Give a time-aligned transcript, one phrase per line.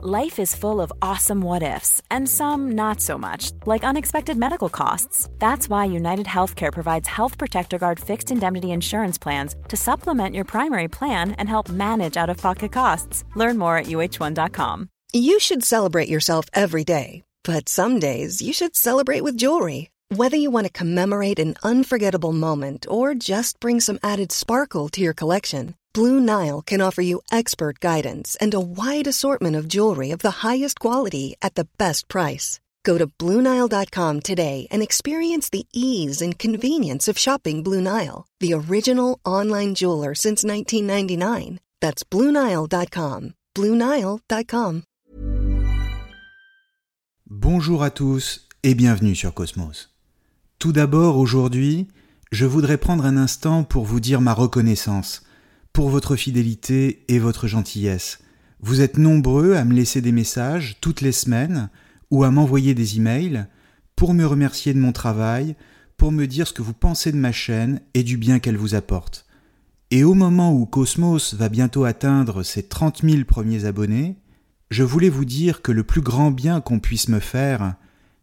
[0.00, 4.68] Life is full of awesome what ifs, and some not so much, like unexpected medical
[4.68, 5.28] costs.
[5.40, 10.44] That's why United Healthcare provides Health Protector Guard fixed indemnity insurance plans to supplement your
[10.44, 13.24] primary plan and help manage out of pocket costs.
[13.34, 14.88] Learn more at uh1.com.
[15.12, 19.90] You should celebrate yourself every day, but some days you should celebrate with jewelry.
[20.14, 25.00] Whether you want to commemorate an unforgettable moment or just bring some added sparkle to
[25.00, 30.12] your collection, Blue Nile can offer you expert guidance and a wide assortment of jewelry
[30.12, 32.60] of the highest quality at the best price.
[32.84, 38.52] Go to BlueNile.com today and experience the ease and convenience of shopping Blue Nile, the
[38.54, 41.58] original online jeweler since 1999.
[41.80, 43.34] That's BlueNile.com.
[43.56, 44.82] BlueNile.com.
[47.26, 49.90] Bonjour à tous et bienvenue sur Cosmos.
[50.60, 51.88] Tout d'abord, aujourd'hui,
[52.30, 55.22] je voudrais prendre un instant pour vous dire ma reconnaissance
[55.78, 58.18] pour votre fidélité et votre gentillesse.
[58.58, 61.70] Vous êtes nombreux à me laisser des messages toutes les semaines
[62.10, 63.46] ou à m'envoyer des emails
[63.94, 65.54] pour me remercier de mon travail,
[65.96, 68.74] pour me dire ce que vous pensez de ma chaîne et du bien qu'elle vous
[68.74, 69.24] apporte.
[69.92, 74.16] Et au moment où Cosmos va bientôt atteindre ses 30 000 premiers abonnés,
[74.70, 77.76] je voulais vous dire que le plus grand bien qu'on puisse me faire,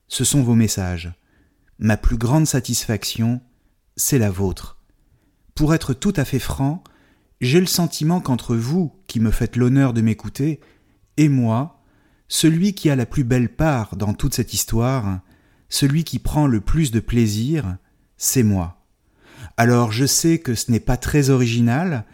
[0.09, 1.13] ce sont vos messages.
[1.79, 3.39] Ma plus grande satisfaction,
[3.95, 4.77] c'est la vôtre.
[5.55, 6.83] Pour être tout à fait franc,
[7.41, 10.59] j'ai le sentiment qu'entre vous, qui me faites l'honneur de m'écouter,
[11.17, 11.83] et moi,
[12.27, 15.19] celui qui a la plus belle part dans toute cette histoire,
[15.69, 17.77] celui qui prend le plus de plaisir,
[18.17, 18.81] c'est moi.
[19.57, 22.05] Alors je sais que ce n'est pas très original,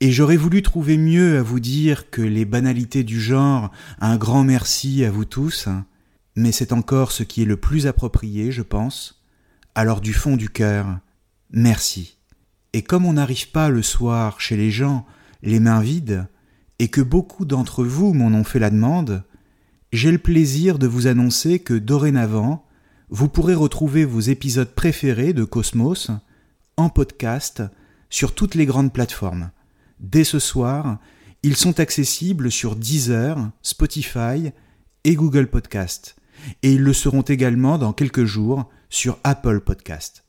[0.00, 4.44] et j'aurais voulu trouver mieux à vous dire que les banalités du genre un grand
[4.44, 5.68] merci à vous tous,
[6.36, 9.22] mais c'est encore ce qui est le plus approprié, je pense.
[9.74, 10.98] Alors du fond du cœur,
[11.50, 12.13] merci.
[12.74, 15.06] Et comme on n'arrive pas le soir chez les gens
[15.42, 16.26] les mains vides,
[16.80, 19.22] et que beaucoup d'entre vous m'en ont fait la demande,
[19.92, 22.66] j'ai le plaisir de vous annoncer que dorénavant,
[23.10, 26.10] vous pourrez retrouver vos épisodes préférés de Cosmos
[26.76, 27.62] en podcast
[28.10, 29.52] sur toutes les grandes plateformes.
[30.00, 30.98] Dès ce soir,
[31.44, 34.50] ils sont accessibles sur Deezer, Spotify
[35.04, 36.16] et Google Podcast,
[36.64, 40.23] et ils le seront également dans quelques jours sur Apple Podcast.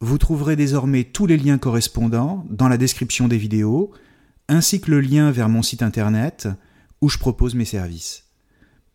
[0.00, 3.90] Vous trouverez désormais tous les liens correspondants dans la description des vidéos,
[4.48, 6.48] ainsi que le lien vers mon site internet
[7.00, 8.24] où je propose mes services.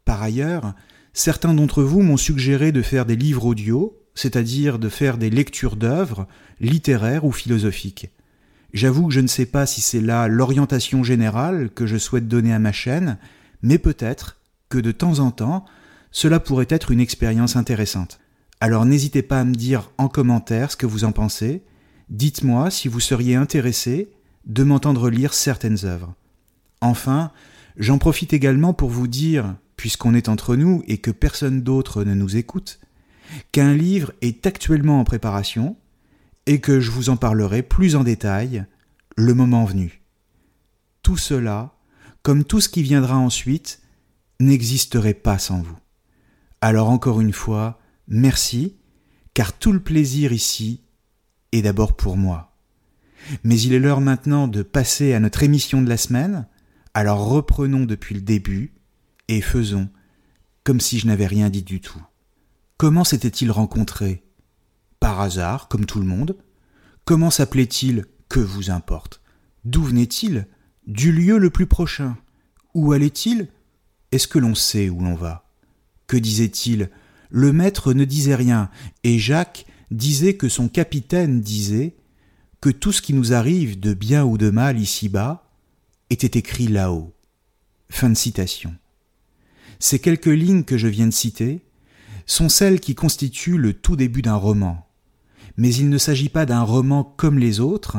[0.05, 0.73] Par ailleurs,
[1.13, 5.75] certains d'entre vous m'ont suggéré de faire des livres audio, c'est-à-dire de faire des lectures
[5.75, 6.25] d'œuvres
[6.61, 8.09] littéraires ou philosophiques.
[8.73, 12.53] J'avoue que je ne sais pas si c'est là l'orientation générale que je souhaite donner
[12.53, 13.17] à ma chaîne,
[13.61, 15.65] mais peut-être que de temps en temps,
[16.11, 18.19] cela pourrait être une expérience intéressante.
[18.63, 21.63] Alors n'hésitez pas à me dire en commentaire ce que vous en pensez.
[22.07, 24.09] Dites-moi si vous seriez intéressé
[24.45, 26.15] de m'entendre lire certaines œuvres.
[26.79, 27.33] Enfin,
[27.75, 32.13] j'en profite également pour vous dire, puisqu'on est entre nous et que personne d'autre ne
[32.13, 32.79] nous écoute,
[33.51, 35.75] qu'un livre est actuellement en préparation
[36.45, 38.65] et que je vous en parlerai plus en détail
[39.17, 40.03] le moment venu.
[41.01, 41.73] Tout cela,
[42.21, 43.81] comme tout ce qui viendra ensuite,
[44.39, 45.77] n'existerait pas sans vous.
[46.61, 48.75] Alors encore une fois, Merci,
[49.33, 50.81] car tout le plaisir ici
[51.51, 52.55] est d'abord pour moi.
[53.43, 56.47] Mais il est l'heure maintenant de passer à notre émission de la semaine,
[56.93, 58.73] alors reprenons depuis le début
[59.27, 59.89] et faisons
[60.63, 62.01] comme si je n'avais rien dit du tout.
[62.77, 64.23] Comment s'était-il rencontré?
[64.99, 66.37] Par hasard, comme tout le monde.
[67.05, 68.05] Comment s'appelait-il?
[68.29, 69.21] Que vous importe?
[69.65, 70.47] D'où venait-il?
[70.87, 72.17] Du lieu le plus prochain?
[72.73, 73.49] Où allait-il?
[74.11, 75.49] Est-ce que l'on sait où l'on va?
[76.07, 76.89] Que disait-il?
[77.33, 78.69] Le maître ne disait rien,
[79.03, 81.95] et Jacques disait que son capitaine disait
[82.61, 85.49] que tout ce qui nous arrive de bien ou de mal ici-bas
[86.11, 87.11] était écrit là-haut.
[89.79, 91.65] Ces quelques lignes que je viens de citer
[92.27, 94.87] sont celles qui constituent le tout début d'un roman.
[95.57, 97.97] Mais il ne s'agit pas d'un roman comme les autres,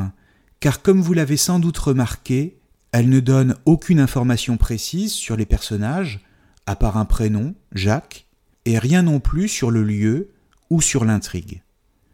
[0.61, 2.57] car comme vous l'avez sans doute remarqué,
[2.93, 6.21] elle ne donne aucune information précise sur les personnages,
[6.65, 8.24] à part un prénom, Jacques,
[8.65, 10.31] et rien non plus sur le lieu
[10.69, 11.63] ou sur l'intrigue.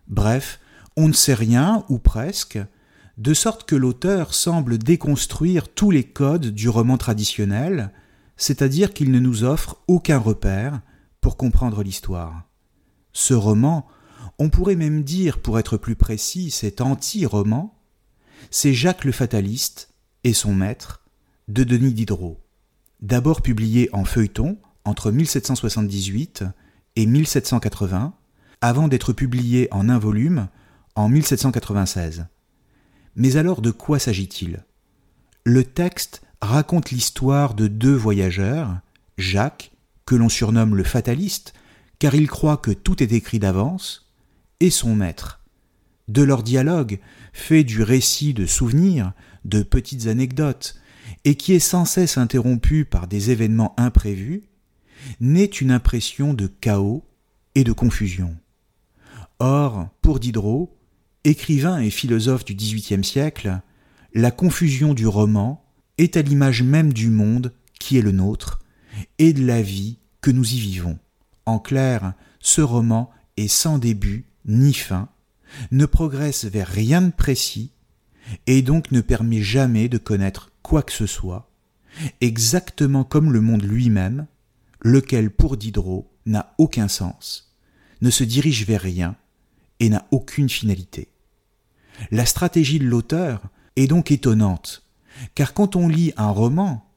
[0.07, 0.59] Bref,
[0.97, 2.59] on ne sait rien, ou presque,
[3.17, 7.91] de sorte que l'auteur semble déconstruire tous les codes du roman traditionnel,
[8.35, 10.81] c'est-à-dire qu'il ne nous offre aucun repère
[11.21, 12.43] pour comprendre l'histoire.
[13.13, 13.87] Ce roman,
[14.39, 17.77] on pourrait même dire, pour être plus précis, cet anti-roman,
[18.49, 19.93] c'est Jacques le Fataliste
[20.23, 21.01] et son maître,
[21.47, 22.39] de Denis Diderot.
[23.01, 26.43] D'abord publié en feuilleton entre 1778
[26.95, 28.13] et 1780,
[28.61, 30.47] avant d'être publié en un volume
[30.95, 32.25] en 1796.
[33.15, 34.63] Mais alors de quoi s'agit-il?
[35.43, 38.79] Le texte raconte l'histoire de deux voyageurs,
[39.17, 39.71] Jacques,
[40.05, 41.53] que l'on surnomme le fataliste,
[41.99, 44.11] car il croit que tout est écrit d'avance,
[44.59, 45.41] et son maître.
[46.07, 46.99] De leur dialogue,
[47.33, 49.13] fait du récit de souvenirs,
[49.45, 50.75] de petites anecdotes,
[51.25, 54.43] et qui est sans cesse interrompu par des événements imprévus,
[55.19, 57.03] naît une impression de chaos
[57.55, 58.35] et de confusion.
[59.39, 60.77] Or, pour Diderot,
[61.23, 63.59] écrivain et philosophe du XVIIIe siècle,
[64.13, 65.63] la confusion du roman
[65.97, 68.59] est à l'image même du monde qui est le nôtre
[69.17, 70.99] et de la vie que nous y vivons.
[71.45, 75.09] En clair, ce roman est sans début ni fin,
[75.71, 77.71] ne progresse vers rien de précis,
[78.47, 81.49] et donc ne permet jamais de connaître quoi que ce soit,
[82.21, 84.27] exactement comme le monde lui-même,
[84.81, 87.55] lequel pour Diderot n'a aucun sens,
[88.01, 89.15] ne se dirige vers rien
[89.79, 91.09] et n'a aucune finalité.
[92.09, 93.43] La stratégie de l'auteur
[93.75, 94.83] est donc étonnante,
[95.35, 96.87] car quand on lit un roman,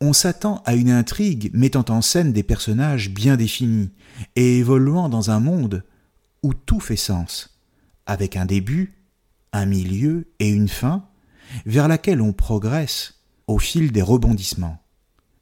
[0.00, 3.90] on s'attend à une intrigue mettant en scène des personnages bien définis
[4.36, 5.84] et évoluant dans un monde
[6.42, 7.58] où tout fait sens,
[8.06, 8.94] avec un début,
[9.52, 11.08] un milieu et une fin,
[11.66, 14.82] vers laquelle on progresse au fil des rebondissements.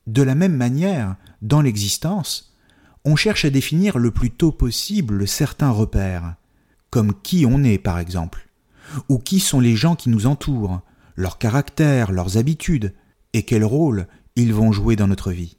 [0.06, 2.54] De la même manière, dans l'existence,
[3.04, 6.36] on cherche à définir le plus tôt possible certains repères,
[6.90, 8.48] comme qui on est par exemple,
[9.08, 10.80] ou qui sont les gens qui nous entourent,
[11.16, 12.94] leur caractère, leurs habitudes,
[13.32, 14.06] et quel rôle
[14.36, 15.56] ils vont jouer dans notre vie.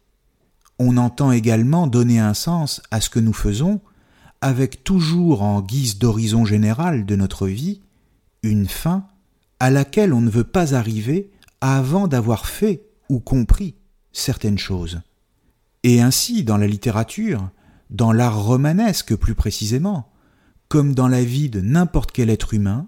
[0.79, 3.81] On entend également donner un sens à ce que nous faisons,
[4.41, 7.81] avec toujours en guise d'horizon général de notre vie,
[8.43, 9.07] une fin
[9.59, 13.75] à laquelle on ne veut pas arriver avant d'avoir fait ou compris
[14.17, 15.01] certaines choses.
[15.83, 17.49] Et ainsi, dans la littérature,
[17.89, 20.11] dans l'art romanesque plus précisément,
[20.67, 22.87] comme dans la vie de n'importe quel être humain,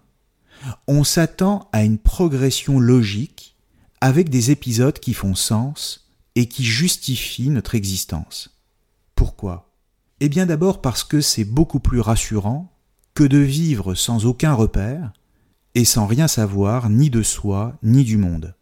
[0.87, 3.55] on s'attend à une progression logique
[4.01, 8.59] avec des épisodes qui font sens et qui justifient notre existence.
[9.15, 9.73] Pourquoi?
[10.19, 12.73] Eh bien d'abord parce que c'est beaucoup plus rassurant
[13.13, 15.13] que de vivre sans aucun repère
[15.75, 18.55] et sans rien savoir ni de soi ni du monde.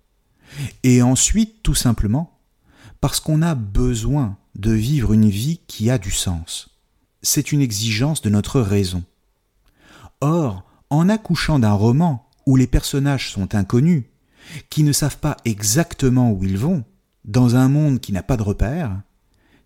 [0.83, 2.36] Et ensuite, tout simplement,
[3.01, 6.69] parce qu'on a besoin de vivre une vie qui a du sens.
[7.21, 9.03] C'est une exigence de notre raison.
[10.21, 14.05] Or, en accouchant d'un roman où les personnages sont inconnus,
[14.69, 16.83] qui ne savent pas exactement où ils vont,
[17.25, 19.01] dans un monde qui n'a pas de repères,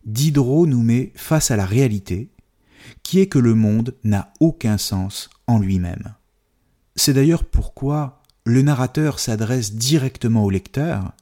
[0.05, 2.31] Diderot nous met face à la réalité,
[3.03, 6.15] qui est que le monde n'a aucun sens en lui-même.
[6.95, 11.13] C'est d'ailleurs pourquoi le narrateur s'adresse directement au lecteur,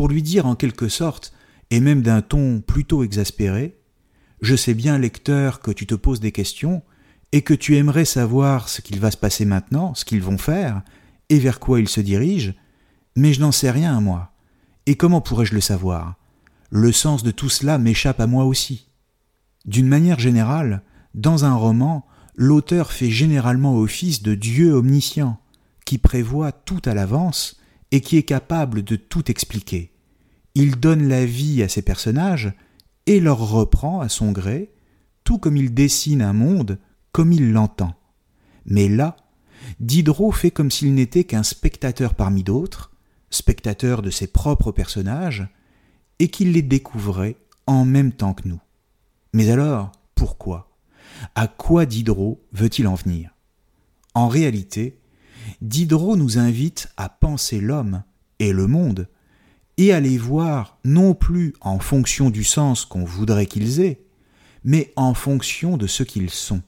[0.00, 1.34] pour lui dire en quelque sorte,
[1.70, 3.76] et même d'un ton plutôt exaspéré,
[4.40, 6.80] Je sais bien, lecteur, que tu te poses des questions,
[7.32, 10.80] et que tu aimerais savoir ce qu'il va se passer maintenant, ce qu'ils vont faire,
[11.28, 12.54] et vers quoi ils se dirigent,
[13.14, 14.32] mais je n'en sais rien, moi.
[14.86, 16.14] Et comment pourrais-je le savoir?
[16.70, 18.88] Le sens de tout cela m'échappe à moi aussi.
[19.66, 20.82] D'une manière générale,
[21.12, 22.06] dans un roman,
[22.36, 25.38] l'auteur fait généralement office de Dieu omniscient,
[25.84, 27.60] qui prévoit tout à l'avance
[27.92, 29.89] et qui est capable de tout expliquer.
[30.54, 32.52] Il donne la vie à ses personnages
[33.06, 34.72] et leur reprend à son gré,
[35.24, 36.78] tout comme il dessine un monde
[37.12, 37.94] comme il l'entend.
[38.66, 39.16] Mais là,
[39.78, 42.92] Diderot fait comme s'il n'était qu'un spectateur parmi d'autres,
[43.30, 45.48] spectateur de ses propres personnages,
[46.18, 47.36] et qu'il les découvrait
[47.66, 48.60] en même temps que nous.
[49.32, 50.70] Mais alors, pourquoi?
[51.34, 53.30] À quoi Diderot veut-il en venir?
[54.14, 55.00] En réalité,
[55.62, 58.02] Diderot nous invite à penser l'homme
[58.38, 59.08] et le monde,
[59.80, 64.04] et à les voir non plus en fonction du sens qu'on voudrait qu'ils aient,
[64.62, 66.60] mais en fonction de ce qu'ils sont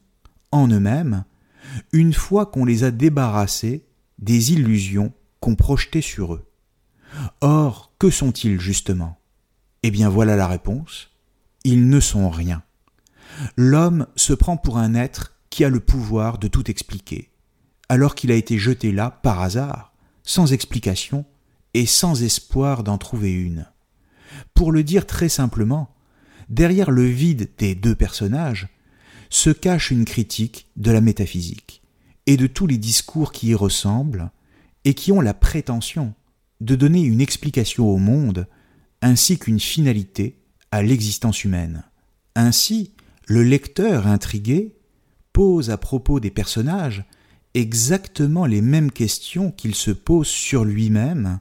[0.50, 1.25] en eux-mêmes,
[1.92, 3.85] une fois qu'on les a débarrassés
[4.19, 6.49] des illusions qu'on projetait sur eux.
[7.42, 9.19] Or, que sont-ils justement?
[9.83, 11.11] Eh bien voilà la réponse.
[11.64, 12.62] Ils ne sont rien.
[13.59, 17.31] L'homme se prend pour un être qui a le pouvoir de tout expliquer,
[17.90, 19.92] alors qu'il a été jeté là par hasard,
[20.23, 21.26] sans explication
[21.75, 23.67] et sans espoir d'en trouver une.
[24.55, 25.95] Pour le dire très simplement,
[26.49, 28.69] derrière le vide des deux personnages,
[29.31, 31.83] se cache une critique de la métaphysique
[32.26, 34.31] et de tous les discours qui y ressemblent
[34.85, 36.14] et qui ont la prétention
[36.61, 38.47] de donner une explication au monde
[39.00, 40.37] ainsi qu'une finalité
[40.71, 41.85] à l'existence humaine.
[42.35, 42.93] Ainsi,
[43.26, 44.76] le lecteur intrigué
[45.33, 47.05] pose à propos des personnages
[47.55, 51.41] exactement les mêmes questions qu'il se pose sur lui-même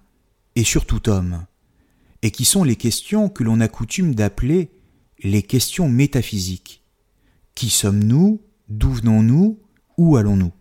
[0.56, 1.46] et sur tout homme,
[2.22, 4.72] et qui sont les questions que l'on a coutume d'appeler
[5.24, 6.84] les questions métaphysiques.
[7.56, 9.60] Qui sommes-nous D'où venons-nous
[9.98, 10.54] Où allons-nous?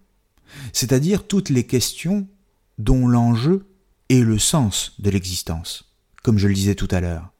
[0.73, 2.28] C'est-à-dire toutes les questions
[2.78, 3.66] dont l'enjeu
[4.09, 7.32] est le sens de l'existence, comme je le disais tout à l'heure.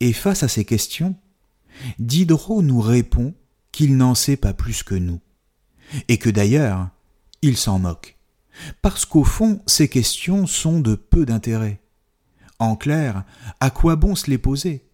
[0.00, 1.14] Et face à ces questions,
[1.98, 3.34] Diderot nous répond
[3.70, 5.20] qu'il n'en sait pas plus que nous,
[6.08, 6.88] et que d'ailleurs,
[7.42, 8.17] il s'en moque,
[8.82, 11.80] parce qu'au fond, ces questions sont de peu d'intérêt.
[12.58, 13.24] En clair,
[13.60, 14.84] à quoi bon se les poser,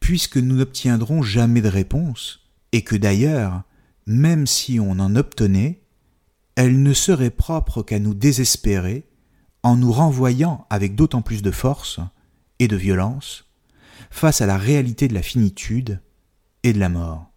[0.00, 2.40] puisque nous n'obtiendrons jamais de réponse,
[2.72, 3.62] et que d'ailleurs,
[4.06, 5.82] même si on en obtenait,
[6.54, 9.06] elle ne serait propre qu'à nous désespérer
[9.62, 12.00] en nous renvoyant avec d'autant plus de force
[12.58, 13.44] et de violence
[14.10, 16.00] face à la réalité de la finitude
[16.62, 17.30] et de la mort.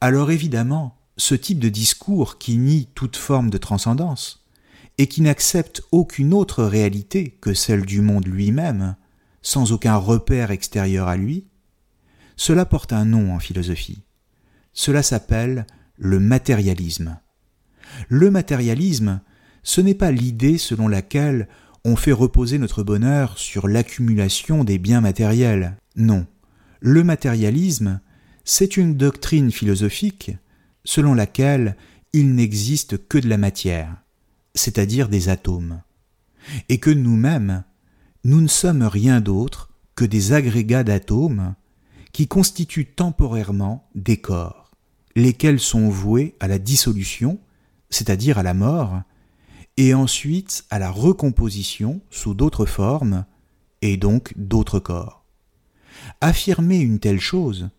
[0.00, 4.44] Alors évidemment, ce type de discours qui nie toute forme de transcendance
[4.98, 8.96] et qui n'accepte aucune autre réalité que celle du monde lui-même,
[9.42, 11.46] sans aucun repère extérieur à lui,
[12.36, 14.02] cela porte un nom en philosophie.
[14.72, 17.18] Cela s'appelle le matérialisme.
[18.08, 19.20] Le matérialisme,
[19.62, 21.48] ce n'est pas l'idée selon laquelle
[21.84, 25.76] on fait reposer notre bonheur sur l'accumulation des biens matériels.
[25.96, 26.26] Non.
[26.80, 28.00] Le matérialisme,
[28.44, 30.32] c'est une doctrine philosophique
[30.84, 31.76] selon laquelle
[32.12, 33.96] il n'existe que de la matière,
[34.58, 35.82] c'est-à-dire des atomes,
[36.68, 37.64] et que nous-mêmes,
[38.24, 41.54] nous ne sommes rien d'autre que des agrégats d'atomes
[42.12, 44.70] qui constituent temporairement des corps,
[45.14, 47.38] lesquels sont voués à la dissolution
[47.90, 49.02] c'est-à-dire à la mort,
[49.76, 53.24] et ensuite à la recomposition sous d'autres formes,
[53.80, 55.24] et donc d'autres corps.
[56.20, 57.70] Affirmer une telle chose,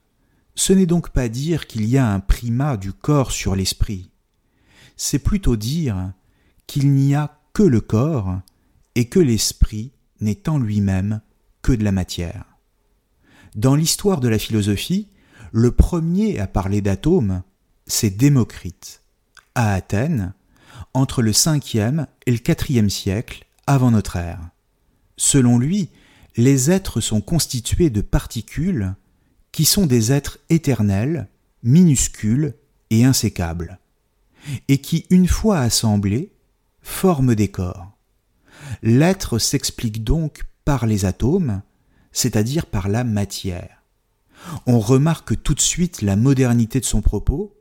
[0.56, 4.10] ce n'est donc pas dire qu'il y a un primat du corps sur l'esprit,
[4.98, 6.12] c'est plutôt dire
[6.70, 8.42] qu'il n'y a que le corps
[8.94, 11.20] et que l'esprit n'est en lui-même
[11.64, 12.46] que de la matière.
[13.56, 15.08] Dans l'histoire de la philosophie,
[15.52, 17.42] le premier à parler d'atomes,
[17.88, 19.02] c'est Démocrite
[19.56, 20.36] à Athènes
[20.94, 24.52] entre le 5e et le 4e siècle avant notre ère.
[25.18, 25.90] Selon lui,
[26.38, 28.94] les êtres sont constitués de particules
[29.52, 31.30] qui sont des êtres éternels,
[31.64, 32.54] minuscules
[32.92, 33.80] et insécables,
[34.68, 36.32] et qui, une fois assemblés,
[36.90, 37.92] forment des corps.
[38.82, 41.62] L'être s'explique donc par les atomes,
[42.12, 43.84] c'est-à-dire par la matière.
[44.66, 47.56] On remarque tout de suite la modernité de son propos,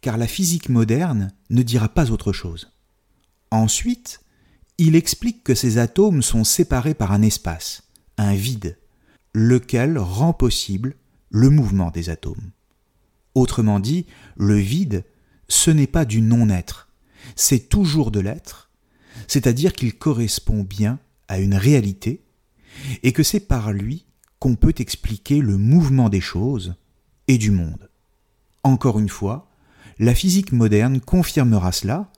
[0.00, 2.72] car la physique moderne ne dira pas autre chose.
[3.50, 4.20] Ensuite,
[4.78, 7.82] il explique que ces atomes sont séparés par un espace,
[8.16, 8.78] un vide,
[9.34, 10.96] lequel rend possible
[11.28, 12.50] le mouvement des atomes.
[13.34, 14.06] Autrement dit,
[14.36, 15.04] le vide,
[15.48, 16.88] ce n'est pas du non-être,
[17.36, 18.69] c'est toujours de l'être,
[19.30, 22.24] c'est-à-dire qu'il correspond bien à une réalité,
[23.04, 24.04] et que c'est par lui
[24.40, 26.74] qu'on peut expliquer le mouvement des choses
[27.28, 27.90] et du monde.
[28.64, 29.48] Encore une fois,
[30.00, 32.10] la physique moderne confirmera cela,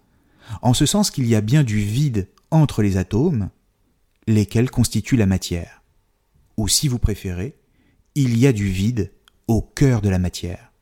[0.63, 3.51] en ce sens qu'il y a bien du vide entre les atomes,
[4.27, 5.83] lesquels constituent la matière.
[6.57, 7.59] Ou si vous préférez,
[8.15, 9.13] il y a du vide
[9.49, 10.73] au cœur de la matière.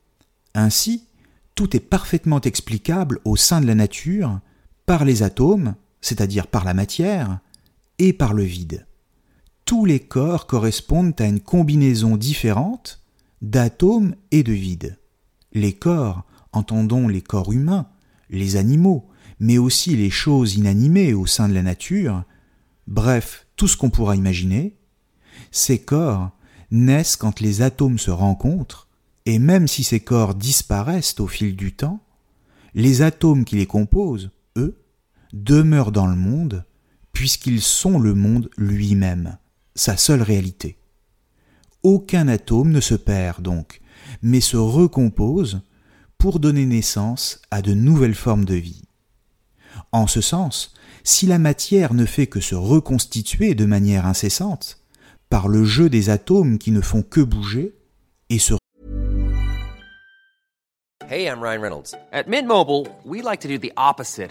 [0.54, 1.08] Ainsi,
[1.56, 4.38] tout est parfaitement explicable au sein de la nature
[4.86, 7.40] par les atomes, c'est-à-dire par la matière,
[7.98, 8.86] et par le vide.
[9.66, 13.02] Tous les corps correspondent à une combinaison différente
[13.42, 14.98] d'atomes et de vide.
[15.52, 17.86] Les corps entendons les corps humains,
[18.30, 22.24] les animaux, mais aussi les choses inanimées au sein de la nature,
[22.86, 24.74] bref, tout ce qu'on pourra imaginer,
[25.50, 26.30] ces corps
[26.70, 28.88] naissent quand les atomes se rencontrent,
[29.26, 32.00] et même si ces corps disparaissent au fil du temps,
[32.74, 34.30] les atomes qui les composent,
[35.32, 36.64] demeurent dans le monde,
[37.12, 39.38] puisqu'ils sont le monde lui-même,
[39.74, 40.78] sa seule réalité.
[41.82, 43.80] Aucun atome ne se perd donc,
[44.22, 45.62] mais se recompose
[46.18, 48.82] pour donner naissance à de nouvelles formes de vie.
[49.92, 54.78] En ce sens, si la matière ne fait que se reconstituer de manière incessante,
[55.30, 57.74] par le jeu des atomes qui ne font que bouger
[58.28, 58.54] et se
[61.08, 61.94] Hey, I'm Ryan Reynolds.
[62.12, 62.28] At
[63.04, 64.30] we like to do the opposite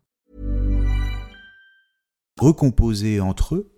[2.39, 3.71] recomposés entre eux.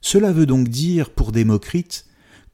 [0.00, 2.06] Cela veut donc dire pour Démocrite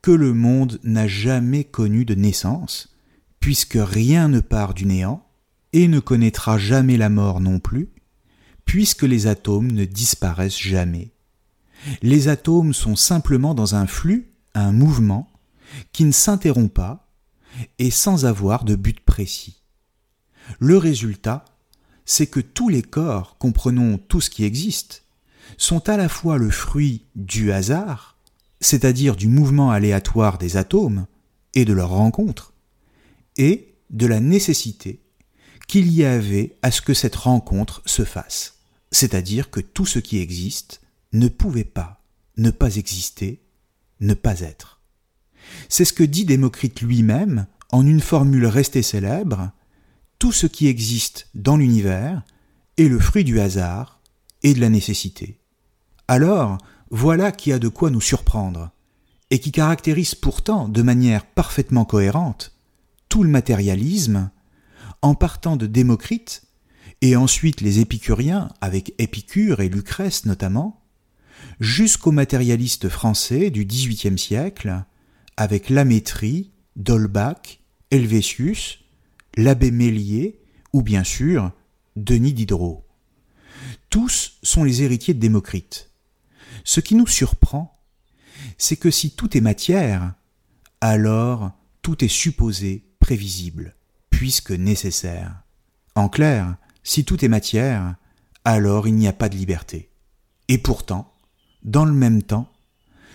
[0.02, 2.96] que le monde n'a jamais connu de naissance,
[3.40, 5.24] puisque rien ne part du néant,
[5.72, 7.90] et ne connaîtra jamais la mort non plus,
[8.64, 11.12] puisque les atomes ne disparaissent jamais.
[12.02, 15.30] Les atomes sont simplement dans un flux, un mouvement,
[15.92, 17.08] qui ne s'interrompt pas,
[17.78, 19.62] et sans avoir de but précis.
[20.58, 21.44] Le résultat,
[22.04, 25.04] c'est que tous les corps, comprenons tout ce qui existe,
[25.58, 28.16] sont à la fois le fruit du hasard,
[28.60, 31.06] c'est-à-dire du mouvement aléatoire des atomes
[31.54, 32.54] et de leur rencontre,
[33.36, 35.00] et de la nécessité
[35.66, 38.60] qu'il y avait à ce que cette rencontre se fasse,
[38.90, 40.80] c'est-à-dire que tout ce qui existe
[41.12, 41.98] ne pouvait pas
[42.38, 43.42] ne pas exister,
[44.00, 44.80] ne pas être.
[45.68, 49.50] C'est ce que dit Démocrite lui-même en une formule restée célèbre,
[50.18, 52.22] tout ce qui existe dans l'univers
[52.78, 54.00] est le fruit du hasard
[54.42, 55.38] et de la nécessité.
[56.08, 56.58] Alors,
[56.90, 58.70] voilà qui a de quoi nous surprendre,
[59.30, 62.54] et qui caractérise pourtant de manière parfaitement cohérente
[63.08, 64.30] tout le matérialisme,
[65.00, 66.42] en partant de Démocrite,
[67.00, 70.82] et ensuite les épicuriens, avec Épicure et Lucrèce notamment,
[71.60, 74.84] jusqu'aux matérialistes français du XVIIIe siècle,
[75.36, 78.80] avec Lamétrie, Dolbach, Helvétius,
[79.36, 80.40] l'abbé Mélier,
[80.72, 81.52] ou bien sûr
[81.96, 82.84] Denis Diderot.
[83.90, 85.87] Tous sont les héritiers de Démocrite.
[86.68, 87.80] Ce qui nous surprend,
[88.58, 90.12] c'est que si tout est matière,
[90.82, 93.74] alors tout est supposé prévisible,
[94.10, 95.44] puisque nécessaire.
[95.94, 97.94] En clair, si tout est matière,
[98.44, 99.88] alors il n'y a pas de liberté.
[100.48, 101.14] Et pourtant,
[101.62, 102.52] dans le même temps,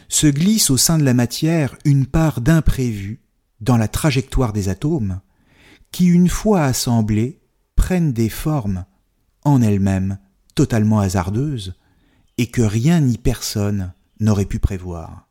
[0.10, 3.22] se glisse au sein de la matière une part d'imprévu
[3.62, 5.22] dans la trajectoire des atomes,
[5.92, 7.40] qui, une fois assemblés,
[7.76, 8.86] prennent des formes,
[9.44, 10.18] en elles-mêmes,
[10.56, 11.76] totalement hasardeuses,
[12.38, 15.30] et que rien ni personne n'aurait pu prévoir.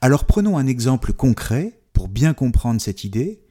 [0.00, 3.42] Alors prenons un exemple concret pour bien comprendre cette idée,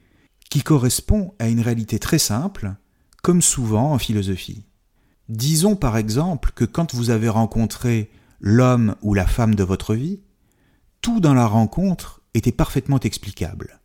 [0.50, 2.74] qui correspond à une réalité très simple,
[3.22, 4.66] comme souvent en philosophie.
[5.28, 10.20] Disons par exemple que quand vous avez rencontré l'homme ou la femme de votre vie,
[11.00, 13.80] tout dans la rencontre était parfaitement explicable.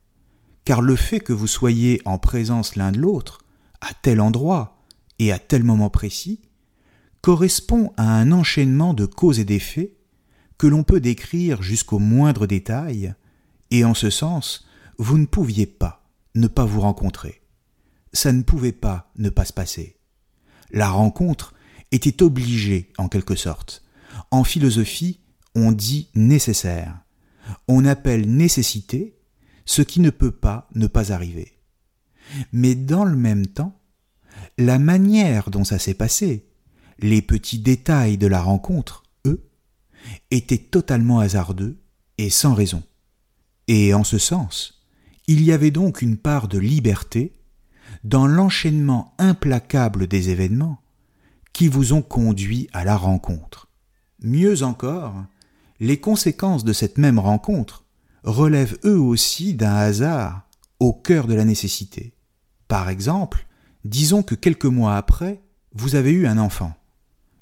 [0.66, 3.46] Car le fait que vous soyez en présence l'un de l'autre,
[3.80, 4.84] à tel endroit
[5.20, 6.42] et à tel moment précis,
[7.28, 9.98] correspond à un enchaînement de causes et d'effets
[10.58, 13.16] que l'on peut décrire jusqu'au moindre détail,
[13.70, 14.66] et en ce sens,
[14.98, 17.42] vous ne pouviez pas ne pas vous rencontrer.
[18.14, 19.98] Ça ne pouvait pas ne pas se passer.
[20.72, 21.54] La rencontre
[21.92, 23.84] était obligée en quelque sorte.
[24.32, 25.20] En philosophie,
[25.54, 26.98] on dit nécessaire.
[27.68, 29.20] On appelle nécessité
[29.66, 31.60] ce qui ne peut pas ne pas arriver.
[32.54, 33.78] Mais dans le même temps,
[34.58, 36.47] la manière dont ça s'est passé,
[37.00, 39.48] les petits détails de la rencontre, eux,
[40.32, 41.78] étaient totalement hasardeux
[42.18, 42.84] et sans raison.
[43.68, 44.84] Et en ce sens,
[45.28, 47.34] il y avait donc une part de liberté
[48.04, 50.82] dans l'enchaînement implacable des événements
[51.54, 53.68] qui vous ont conduit à la rencontre.
[54.22, 55.26] Mieux encore,
[55.80, 57.84] les conséquences de cette même rencontre
[58.24, 60.48] relèvent eux aussi d'un hasard
[60.80, 62.14] au cœur de la nécessité.
[62.68, 63.48] Par exemple,
[63.86, 65.42] disons que quelques mois après,
[65.74, 66.74] vous avez eu un enfant.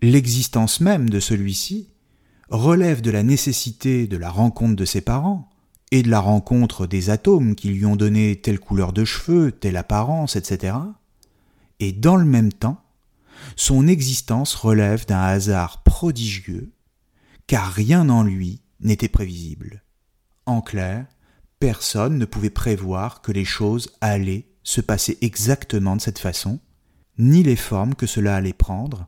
[0.02, 1.90] L'existence même de celui-ci
[2.50, 5.50] relève de la nécessité de la rencontre de ses parents
[5.92, 9.78] et de la rencontre des atomes qui lui ont donné telle couleur de cheveux, telle
[9.78, 10.76] apparence, etc.
[11.80, 12.82] Et dans le même temps,
[13.56, 16.72] son existence relève d'un hasard prodigieux,
[17.48, 19.84] car rien en lui n'était prévisible.
[20.46, 21.06] En clair,
[21.60, 26.60] personne ne pouvait prévoir que les choses allaient se passer exactement de cette façon,
[27.18, 29.08] ni les formes que cela allait prendre,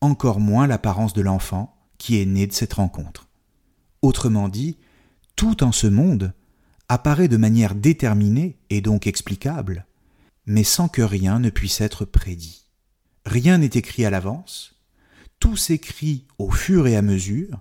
[0.00, 3.28] encore moins l'apparence de l'enfant qui est né de cette rencontre.
[4.02, 4.76] Autrement dit,
[5.34, 6.32] tout en ce monde
[6.88, 9.86] apparaît de manière déterminée et donc explicable,
[10.46, 12.64] mais sans que rien ne puisse être prédit.
[13.24, 14.76] Rien n'est écrit à l'avance,
[15.40, 17.60] tout s'écrit au fur et à mesure,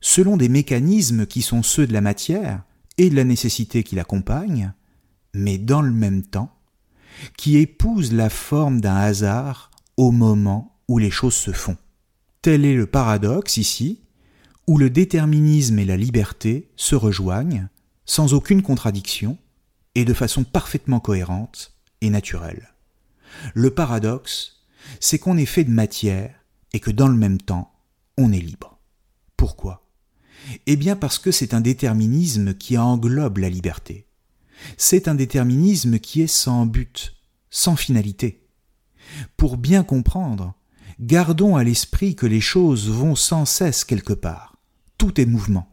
[0.00, 2.62] selon des mécanismes qui sont ceux de la matière
[2.98, 4.72] et de la nécessité qui l'accompagne,
[5.34, 6.54] mais dans le même temps,
[7.36, 11.76] qui épousent la forme d'un hasard au moment où les choses se font.
[12.42, 14.00] Tel est le paradoxe ici,
[14.66, 17.68] où le déterminisme et la liberté se rejoignent
[18.04, 19.38] sans aucune contradiction
[19.94, 22.74] et de façon parfaitement cohérente et naturelle.
[23.54, 24.64] Le paradoxe,
[25.00, 26.34] c'est qu'on est fait de matière
[26.72, 27.72] et que dans le même temps,
[28.16, 28.78] on est libre.
[29.36, 29.88] Pourquoi?
[30.66, 34.06] Eh bien parce que c'est un déterminisme qui englobe la liberté.
[34.76, 37.14] C'est un déterminisme qui est sans but,
[37.50, 38.46] sans finalité.
[39.36, 40.54] Pour bien comprendre,
[41.00, 44.56] gardons à l'esprit que les choses vont sans cesse quelque part.
[44.98, 45.68] Tout est mouvement.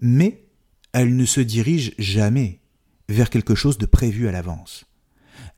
[0.00, 0.46] Mais
[0.92, 2.60] elles ne se dirigent jamais
[3.08, 4.86] vers quelque chose de prévu à l'avance.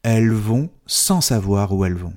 [0.03, 2.15] Elles vont sans savoir où elles vont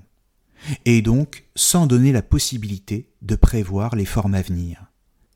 [0.86, 4.86] et donc sans donner la possibilité de prévoir les formes à venir.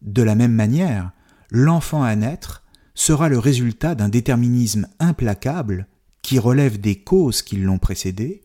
[0.01, 1.12] De la même manière,
[1.49, 5.88] l'enfant à naître sera le résultat d'un déterminisme implacable
[6.21, 8.41] qui relève des causes qui l'ont précédé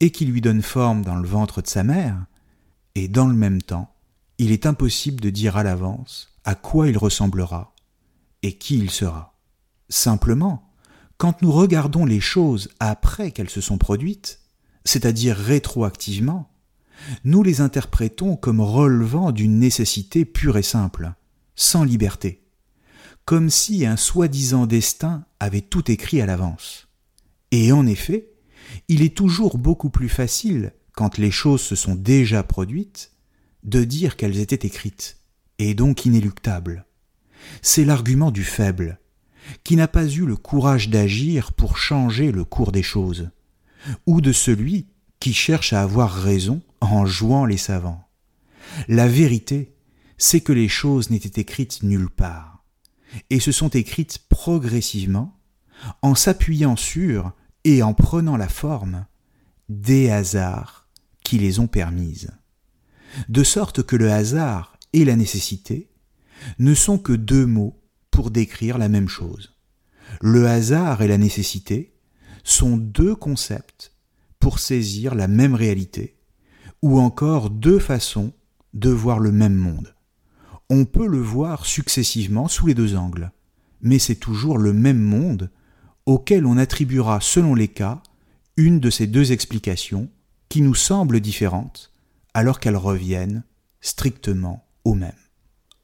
[0.00, 2.26] et qui lui donne forme dans le ventre de sa mère,
[2.94, 3.94] et dans le même temps,
[4.38, 7.74] il est impossible de dire à l'avance à quoi il ressemblera
[8.42, 9.34] et qui il sera.
[9.88, 10.70] Simplement,
[11.16, 14.40] quand nous regardons les choses après qu'elles se sont produites,
[14.84, 16.50] c'est-à-dire rétroactivement,
[17.24, 21.12] nous les interprétons comme relevant d'une nécessité pure et simple,
[21.56, 22.44] sans liberté,
[23.24, 26.88] comme si un soi-disant destin avait tout écrit à l'avance.
[27.50, 28.30] Et en effet,
[28.88, 33.12] il est toujours beaucoup plus facile, quand les choses se sont déjà produites,
[33.62, 35.18] de dire qu'elles étaient écrites,
[35.58, 36.86] et donc inéluctables.
[37.62, 38.98] C'est l'argument du faible,
[39.62, 43.30] qui n'a pas eu le courage d'agir pour changer le cours des choses
[44.06, 44.86] ou de celui
[45.20, 48.08] qui cherche à avoir raison en jouant les savants.
[48.88, 49.74] La vérité,
[50.16, 52.64] c'est que les choses n'étaient écrites nulle part,
[53.30, 55.38] et se sont écrites progressivement,
[56.02, 57.32] en s'appuyant sur
[57.64, 59.06] et en prenant la forme
[59.68, 60.83] des hasards
[61.38, 62.30] les ont permises.
[63.28, 65.90] De sorte que le hasard et la nécessité
[66.58, 69.54] ne sont que deux mots pour décrire la même chose.
[70.20, 71.94] Le hasard et la nécessité
[72.44, 73.92] sont deux concepts
[74.38, 76.16] pour saisir la même réalité,
[76.82, 78.32] ou encore deux façons
[78.74, 79.94] de voir le même monde.
[80.70, 83.32] On peut le voir successivement sous les deux angles,
[83.80, 85.50] mais c'est toujours le même monde
[86.06, 88.02] auquel on attribuera, selon les cas,
[88.56, 90.10] une de ces deux explications
[90.62, 91.92] nous semblent différentes,
[92.34, 93.44] alors qu'elles reviennent
[93.80, 95.12] strictement au même.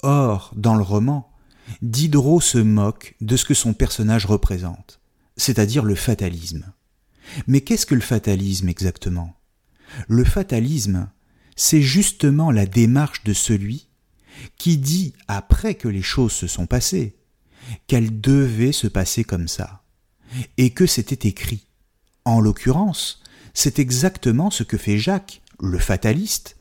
[0.03, 1.31] Or, dans le roman,
[1.83, 5.01] Diderot se moque de ce que son personnage représente
[5.41, 6.73] c'est-à-dire le fatalisme.
[7.47, 9.37] Mais qu'est-ce que le fatalisme exactement?
[10.07, 11.11] Le fatalisme,
[11.57, 13.89] c'est justement la démarche de celui
[14.57, 17.17] qui dit, après que les choses se sont passées,
[17.87, 19.83] qu'elles devaient se passer comme ça,
[20.57, 21.67] et que c'était écrit.
[22.25, 23.20] En l'occurrence,
[23.55, 26.57] c'est exactement ce que fait Jacques, le fataliste,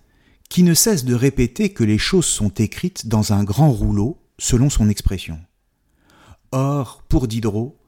[0.49, 4.69] qui ne cesse de répéter que les choses sont écrites dans un grand rouleau, selon
[4.69, 5.39] son expression.
[6.52, 7.80] Or, pour Diderot,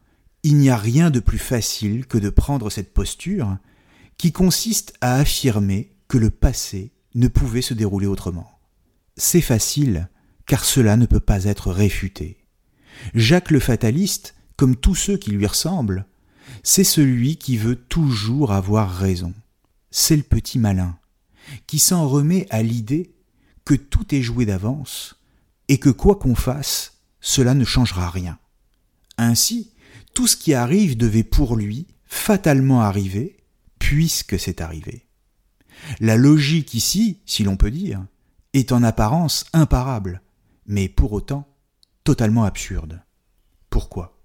[0.44, 3.58] il n'y a rien de plus facile que de prendre cette posture
[4.18, 8.60] qui consiste à affirmer que le passé ne pouvait se dérouler autrement.
[9.18, 10.10] C'est facile,
[10.46, 12.38] car cela ne peut pas être réfuté.
[13.14, 16.06] Jacques le fataliste, comme tous ceux qui lui ressemblent,
[16.64, 19.34] c'est celui qui veut toujours avoir raison.
[19.90, 20.98] C'est le petit malin,
[21.68, 23.14] qui s'en remet à l'idée
[23.66, 25.16] que tout est joué d'avance,
[25.68, 28.40] et que quoi qu'on fasse, cela ne changera rien.
[29.18, 29.72] Ainsi,
[30.14, 33.38] tout ce qui arrive devait pour lui fatalement arriver,
[33.80, 35.08] puisque c'est arrivé.
[36.00, 38.06] La logique ici, si l'on peut dire,
[38.54, 40.22] est en apparence imparable,
[40.66, 41.48] mais pour autant
[42.04, 43.02] totalement absurde.
[43.70, 44.20] Pourquoi?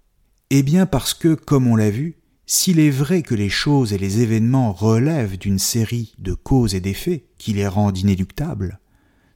[0.49, 2.16] Eh bien parce que, comme on l'a vu,
[2.49, 6.79] s'il est vrai que les choses et les événements relèvent d'une série de causes et
[6.79, 8.79] d'effets qui les rendent inéluctables,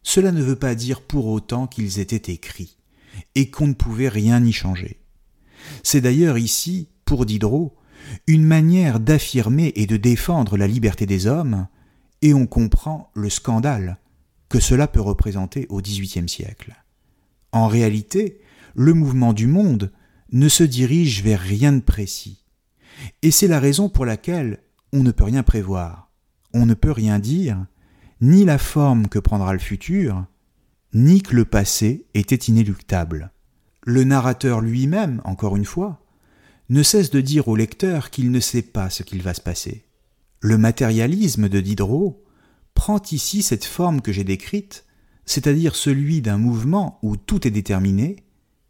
[0.02, 2.78] cela ne veut pas dire pour autant qu'ils étaient écrits,
[3.36, 5.02] et qu'on ne pouvait rien y changer.
[5.84, 7.76] C'est d'ailleurs ici, pour Diderot,
[8.28, 11.68] une manière d'affirmer et de défendre la liberté des hommes,
[12.22, 14.00] et on comprend le scandale
[14.48, 16.82] que cela peut représenter au XVIIIe siècle.
[17.52, 18.40] En réalité,
[18.74, 19.92] le mouvement du monde
[20.32, 22.41] ne se dirige vers rien de précis,
[23.22, 24.60] Et c'est la raison pour laquelle
[24.94, 26.12] on ne peut rien prévoir,
[26.54, 27.66] on ne peut rien dire,
[28.20, 30.26] ni la forme que prendra le futur,
[30.94, 33.32] ni que le passé était inéluctable.
[33.84, 36.04] Le narrateur lui-même, encore une fois,
[36.70, 39.86] ne cesse de dire au lecteur qu'il ne sait pas ce qu'il va se passer.
[40.40, 42.24] Le matérialisme de Diderot
[42.74, 44.86] prend ici cette forme que j'ai décrite,
[45.26, 48.24] c'est-à-dire celui d'un mouvement où tout est déterminé,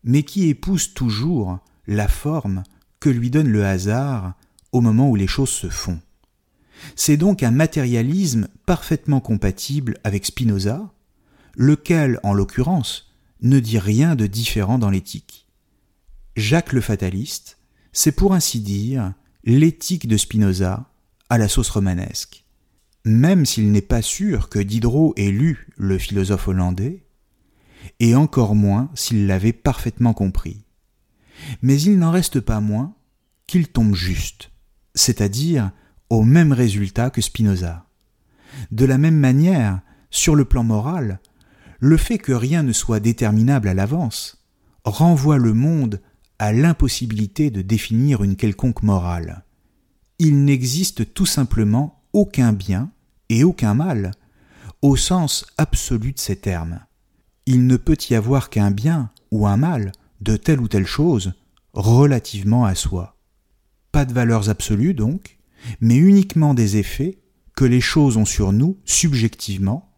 [0.03, 2.63] mais qui épouse toujours la forme
[3.01, 4.35] que lui donne le hasard
[4.71, 5.99] au moment où les choses se font.
[6.95, 10.89] C'est donc un matérialisme parfaitement compatible avec Spinoza,
[11.55, 13.11] lequel, en l'occurrence,
[13.41, 15.47] ne dit rien de différent dans l'éthique.
[16.37, 17.57] Jacques le fataliste,
[17.91, 20.85] c'est pour ainsi dire l'éthique de Spinoza
[21.29, 22.45] à la sauce romanesque.
[23.03, 27.03] Même s'il n'est pas sûr que Diderot ait lu le philosophe hollandais,
[27.99, 30.63] et encore moins s'il l'avait parfaitement compris.
[31.61, 32.95] Mais il n'en reste pas moins
[33.47, 34.51] qu'il tombe juste,
[34.95, 35.71] c'est-à-dire
[36.09, 37.85] au même résultat que Spinoza.
[38.71, 41.19] De la même manière, sur le plan moral,
[41.79, 44.45] le fait que rien ne soit déterminable à l'avance
[44.83, 46.01] renvoie le monde
[46.39, 49.45] à l'impossibilité de définir une quelconque morale.
[50.19, 52.91] Il n'existe tout simplement aucun bien
[53.29, 54.11] et aucun mal,
[54.81, 56.79] au sens absolu de ces termes.
[57.45, 59.91] Il ne peut y avoir qu'un bien ou un mal
[60.21, 61.33] de telle ou telle chose
[61.73, 63.17] relativement à soi.
[63.91, 65.37] Pas de valeurs absolues donc,
[65.79, 67.19] mais uniquement des effets
[67.55, 69.91] que les choses ont sur nous subjectivement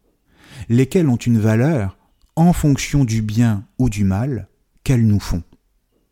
[0.69, 1.97] lesquelles ont une valeur
[2.35, 4.47] en fonction du bien ou du mal
[4.83, 5.43] qu'elles nous font.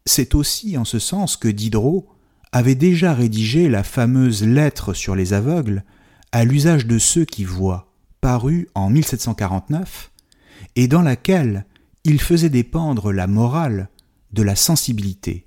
[0.06, 2.08] C'est aussi en ce sens que Diderot
[2.52, 5.84] avait déjà rédigé la fameuse lettre sur les aveugles
[6.32, 10.12] à l'usage de ceux qui voient, parue en 1749,
[10.76, 11.66] et dans laquelle
[12.04, 13.90] il faisait dépendre la morale
[14.34, 15.46] de la sensibilité,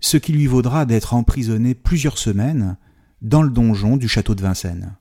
[0.00, 2.76] ce qui lui vaudra d'être emprisonné plusieurs semaines
[3.22, 4.96] dans le donjon du château de Vincennes.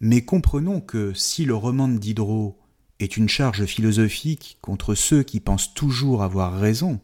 [0.00, 2.58] Mais comprenons que si le roman de Diderot
[3.00, 7.00] est une charge philosophique contre ceux qui pensent toujours avoir raison,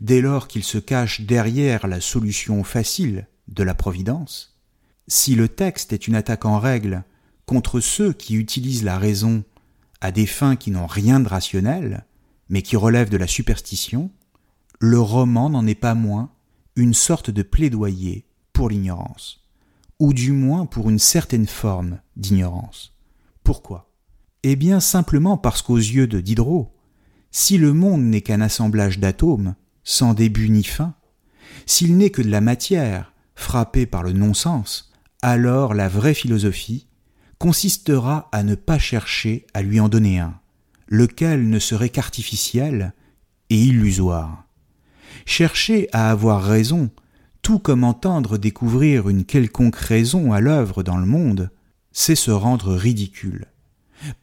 [0.00, 4.58] dès lors qu'ils se cachent derrière la solution facile de la Providence,
[5.06, 7.04] si le texte est une attaque en règle
[7.46, 9.44] contre ceux qui utilisent la raison
[10.00, 12.04] à des fins qui n'ont rien de rationnel,
[12.48, 14.10] mais qui relèvent de la superstition,
[14.80, 16.30] le roman n'en est pas moins
[16.76, 19.44] une sorte de plaidoyer pour l'ignorance
[19.98, 22.94] ou du moins pour une certaine forme d'ignorance.
[23.42, 23.90] Pourquoi?
[24.44, 26.72] Eh bien simplement parce qu'aux yeux de Diderot,
[27.32, 30.94] si le monde n'est qu'un assemblage d'atomes, sans début ni fin,
[31.66, 36.86] s'il n'est que de la matière, frappée par le non-sens, alors la vraie philosophie
[37.38, 40.38] consistera à ne pas chercher à lui en donner un,
[40.86, 42.94] lequel ne serait qu'artificiel
[43.50, 44.47] et illusoire.
[45.26, 46.90] Chercher à avoir raison
[47.42, 51.50] tout comme entendre découvrir une quelconque raison à l'œuvre dans le monde,
[51.92, 53.46] c'est se rendre ridicule.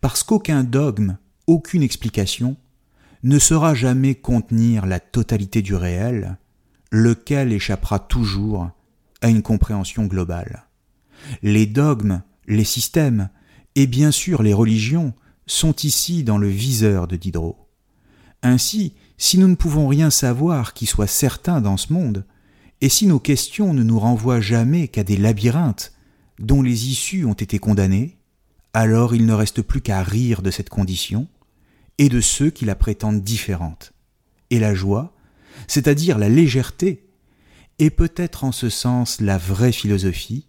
[0.02, 1.18] Parce qu'aucun dogme,
[1.48, 2.56] aucune explication,
[3.24, 6.38] ne saura jamais contenir la totalité du réel,
[6.92, 8.70] lequel échappera toujours
[9.22, 10.68] à une compréhension globale.
[11.42, 13.30] Les dogmes, les systèmes,
[13.76, 15.14] et bien sûr les religions
[15.48, 17.58] sont ici dans le viseur de Diderot.
[18.44, 22.26] Ainsi, si nous ne pouvons rien savoir qui soit certain dans ce monde,
[22.82, 25.94] et si nos questions ne nous renvoient jamais qu'à des labyrinthes
[26.40, 28.18] dont les issues ont été condamnées,
[28.74, 31.28] alors il ne reste plus qu'à rire de cette condition
[31.98, 33.94] et de ceux qui la prétendent différente.
[34.50, 35.14] Et la joie,
[35.68, 37.08] c'est-à-dire la légèreté,
[37.80, 40.48] est peut-être en ce sens la vraie philosophie,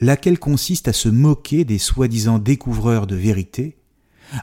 [0.00, 3.78] laquelle consiste à se moquer des soi-disant découvreurs de vérité,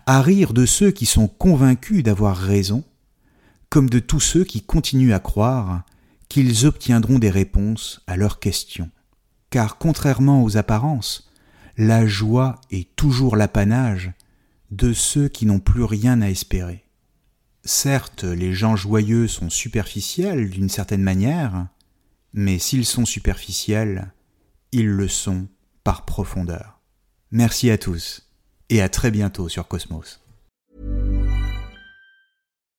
[0.07, 2.83] à rire de ceux qui sont convaincus d'avoir raison,
[3.73, 5.81] comme de tous ceux qui continuent à croire
[6.29, 8.91] qu'ils obtiendront des réponses à leurs questions.
[9.49, 11.31] Car contrairement aux apparences,
[11.75, 14.11] la joie est toujours l'apanage
[14.69, 16.85] de ceux qui n'ont plus rien à espérer.
[17.63, 21.65] Certes, les gens joyeux sont superficiels d'une certaine manière,
[22.31, 24.13] mais s'ils sont superficiels,
[24.71, 25.47] ils le sont
[25.83, 26.79] par profondeur.
[27.31, 28.29] Merci à tous,
[28.69, 30.22] et à très bientôt sur Cosmos.